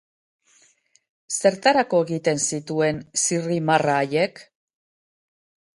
Zertarako 1.35 1.99
egiten 2.07 2.41
zituen 2.47 3.03
zirrimarra 3.25 4.01
haiek? 4.07 4.43